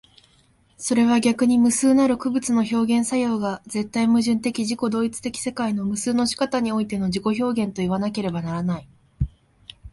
[0.79, 8.87] それは逆に無数なる個物の表現作用が絶対矛盾的自己同一的世界の無数の仕方においての自己表現といわなければならない。